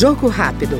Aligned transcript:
Jogo 0.00 0.28
rápido. 0.28 0.78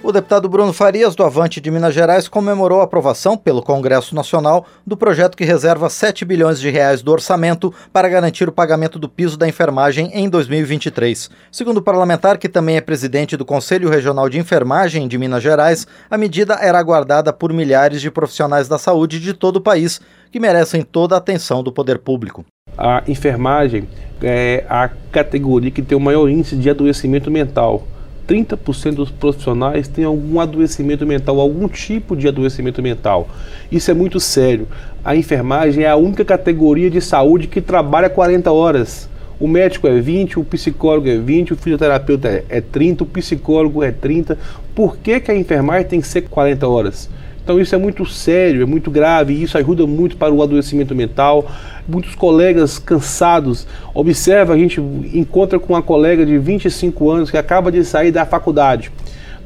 O 0.00 0.12
deputado 0.12 0.48
Bruno 0.48 0.72
Farias, 0.72 1.16
do 1.16 1.24
Avante 1.24 1.60
de 1.60 1.72
Minas 1.72 1.92
Gerais, 1.92 2.28
comemorou 2.28 2.80
a 2.80 2.84
aprovação 2.84 3.36
pelo 3.36 3.60
Congresso 3.60 4.14
Nacional 4.14 4.64
do 4.86 4.96
projeto 4.96 5.36
que 5.36 5.44
reserva 5.44 5.90
7 5.90 6.24
bilhões 6.24 6.60
de 6.60 6.70
reais 6.70 7.02
do 7.02 7.10
orçamento 7.10 7.74
para 7.92 8.08
garantir 8.08 8.48
o 8.48 8.52
pagamento 8.52 8.96
do 8.96 9.08
piso 9.08 9.36
da 9.36 9.48
enfermagem 9.48 10.08
em 10.14 10.28
2023. 10.28 11.28
Segundo 11.50 11.78
o 11.78 11.82
parlamentar, 11.82 12.38
que 12.38 12.48
também 12.48 12.76
é 12.76 12.80
presidente 12.80 13.36
do 13.36 13.44
Conselho 13.44 13.90
Regional 13.90 14.28
de 14.28 14.38
Enfermagem 14.38 15.08
de 15.08 15.18
Minas 15.18 15.42
Gerais, 15.42 15.84
a 16.08 16.16
medida 16.16 16.54
era 16.60 16.78
aguardada 16.78 17.32
por 17.32 17.52
milhares 17.52 18.00
de 18.00 18.08
profissionais 18.08 18.68
da 18.68 18.78
saúde 18.78 19.18
de 19.18 19.34
todo 19.34 19.56
o 19.56 19.60
país, 19.60 20.00
que 20.30 20.38
merecem 20.38 20.82
toda 20.82 21.16
a 21.16 21.18
atenção 21.18 21.60
do 21.60 21.72
poder 21.72 21.98
público. 21.98 22.46
A 22.76 23.02
enfermagem 23.08 23.84
é 24.22 24.64
a 24.68 24.90
categoria 25.10 25.70
que 25.70 25.82
tem 25.82 25.96
o 25.96 26.00
maior 26.00 26.28
índice 26.28 26.56
de 26.56 26.68
adoecimento 26.68 27.30
mental 27.30 27.86
30% 28.26 28.94
dos 28.94 29.10
profissionais 29.10 29.86
têm 29.88 30.04
algum 30.04 30.40
adoecimento 30.40 31.06
mental, 31.06 31.40
algum 31.40 31.68
tipo 31.68 32.16
de 32.16 32.26
adoecimento 32.26 32.82
mental. 32.82 33.28
Isso 33.70 33.90
é 33.90 33.94
muito 33.94 34.18
sério. 34.18 34.66
A 35.04 35.14
enfermagem 35.14 35.84
é 35.84 35.88
a 35.88 35.96
única 35.96 36.24
categoria 36.24 36.90
de 36.90 37.00
saúde 37.00 37.46
que 37.46 37.60
trabalha 37.60 38.10
40 38.10 38.50
horas. 38.50 39.08
O 39.38 39.46
médico 39.46 39.86
é 39.86 40.00
20, 40.00 40.40
o 40.40 40.44
psicólogo 40.44 41.08
é 41.08 41.18
20, 41.18 41.52
o 41.52 41.56
fisioterapeuta 41.56 42.44
é 42.48 42.60
30, 42.60 43.04
o 43.04 43.06
psicólogo 43.06 43.82
é 43.82 43.92
30. 43.92 44.36
Por 44.74 44.96
que, 44.96 45.20
que 45.20 45.30
a 45.30 45.36
enfermagem 45.36 45.86
tem 45.86 46.00
que 46.00 46.08
ser 46.08 46.22
40 46.22 46.66
horas? 46.66 47.08
Então 47.46 47.60
isso 47.60 47.76
é 47.76 47.78
muito 47.78 48.04
sério, 48.04 48.62
é 48.62 48.66
muito 48.66 48.90
grave 48.90 49.32
e 49.32 49.44
isso 49.44 49.56
ajuda 49.56 49.86
muito 49.86 50.16
para 50.16 50.34
o 50.34 50.42
adoecimento 50.42 50.96
mental. 50.96 51.48
Muitos 51.86 52.16
colegas 52.16 52.76
cansados, 52.76 53.68
observa, 53.94 54.52
a 54.52 54.58
gente 54.58 54.80
encontra 55.14 55.56
com 55.60 55.72
uma 55.72 55.80
colega 55.80 56.26
de 56.26 56.36
25 56.38 57.08
anos 57.08 57.30
que 57.30 57.38
acaba 57.38 57.70
de 57.70 57.84
sair 57.84 58.10
da 58.10 58.26
faculdade. 58.26 58.90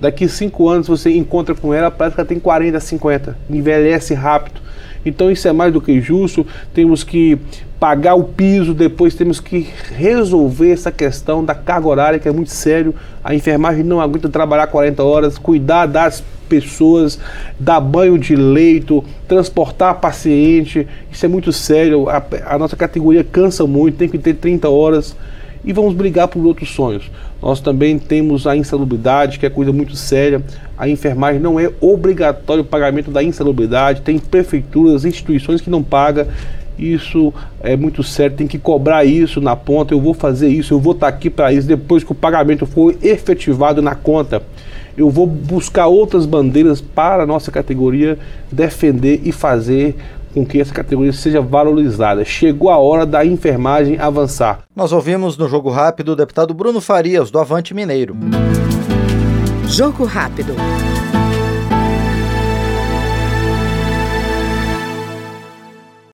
Daqui 0.01 0.27
5 0.27 0.67
anos 0.67 0.89
você 0.89 1.15
encontra 1.15 1.55
com 1.55 1.75
ela, 1.75 1.91
parece 1.91 2.15
que 2.15 2.21
ela 2.23 2.29
tem 2.29 2.41
40, 2.41 2.81
50, 2.81 3.37
envelhece 3.51 4.15
rápido. 4.15 4.63
Então 5.05 5.31
isso 5.31 5.47
é 5.49 5.53
mais 5.53 5.73
do 5.73 5.81
que 5.81 6.01
justo. 6.01 6.47
Temos 6.75 7.03
que 7.03 7.39
pagar 7.79 8.15
o 8.15 8.25
piso, 8.25 8.75
depois 8.75 9.15
temos 9.15 9.41
que 9.41 9.67
resolver 9.97 10.71
essa 10.71 10.93
questão 10.93 11.43
da 11.43 11.55
carga 11.55 11.89
horária, 11.89 12.19
que 12.19 12.29
é 12.29 12.33
muito 12.33 12.51
sério. 12.51 12.95
A 13.25 13.35
enfermagem 13.35 13.83
não 13.83 14.01
aguenta 14.01 14.29
trabalhar 14.29 14.67
40 14.67 15.03
horas, 15.03 15.39
cuidar 15.39 15.87
das 15.87 16.23
pessoas, 16.49 17.19
dar 17.59 17.81
banho 17.81 18.19
de 18.19 18.37
leito, 18.37 19.03
transportar 19.27 20.01
paciente. 20.01 20.87
Isso 21.11 21.25
é 21.25 21.29
muito 21.29 21.53
sério. 21.53 22.09
A, 22.09 22.23
a 22.47 22.59
nossa 22.59 22.77
categoria 22.77 23.25
cansa 23.25 23.67
muito, 23.67 23.97
tem 23.97 24.09
que 24.09 24.19
ter 24.19 24.35
30 24.35 24.69
horas 24.69 25.17
e 25.65 25.73
vamos 25.73 25.95
brigar 25.95 26.29
por 26.29 26.45
outros 26.45 26.71
sonhos. 26.71 27.11
Nós 27.43 27.61
também 27.61 27.99
temos 27.99 28.47
a 28.47 28.57
insalubridade, 28.57 29.39
que 29.39 29.47
é 29.47 29.51
coisa 29.51 29.73
muito 29.73 29.97
séria. 29.97 30.43
A 30.77 30.89
enfermagem 30.89 31.41
não 31.41 31.59
é 31.59 31.71
obrigatório 31.81 32.63
o 32.63 32.67
pagamento 32.67 33.11
da 33.11 33.23
insalubridade, 33.23 34.03
tem 34.03 34.19
prefeituras, 34.19 35.05
instituições 35.05 35.61
que 35.61 35.71
não 35.71 35.83
pagam. 35.83 36.27
Isso 36.81 37.33
é 37.63 37.77
muito 37.77 38.03
sério, 38.03 38.37
tem 38.37 38.47
que 38.47 38.59
cobrar 38.59 39.05
isso 39.05 39.41
na 39.41 39.55
ponta. 39.55 39.93
Eu 39.93 40.01
vou 40.01 40.15
fazer 40.15 40.49
isso, 40.49 40.73
eu 40.73 40.81
vou 40.81 40.95
estar 40.95 41.09
aqui 41.09 41.29
para 41.29 41.53
isso. 41.53 41.69
Depois 41.69 42.03
que 42.03 42.13
o 42.13 42.15
pagamento 42.15 42.65
for 42.65 42.97
efetivado 43.03 43.83
na 43.83 43.95
conta, 43.95 44.43
eu 44.97 45.11
vou 45.11 45.27
buscar 45.27 45.87
outras 45.87 46.25
bandeiras 46.25 46.81
para 46.81 47.23
a 47.23 47.27
nossa 47.27 47.51
categoria 47.51 48.19
defender 48.51 49.21
e 49.25 49.31
fazer 49.31 49.95
com 50.33 50.47
que 50.47 50.61
essa 50.61 50.73
categoria 50.73 51.13
seja 51.13 51.41
valorizada. 51.41 52.25
Chegou 52.25 52.71
a 52.71 52.79
hora 52.79 53.05
da 53.05 53.25
enfermagem 53.25 53.99
avançar. 53.99 54.61
Nós 54.75 54.93
ouvimos 54.93 55.37
no 55.37 55.49
Jogo 55.49 55.71
Rápido 55.71 56.13
o 56.13 56.17
deputado 56.17 56.55
Bruno 56.55 56.81
Farias, 56.81 57.31
do 57.31 57.39
Avante 57.39 57.75
Mineiro. 57.75 58.17
Jogo 59.67 60.05
Rápido. 60.05 60.55